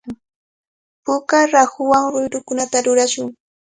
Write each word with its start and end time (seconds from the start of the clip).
Puka 1.05 1.37
raakuwan 1.51 2.03
ruyrukunata 2.11 2.77
rurashun. 2.85 3.27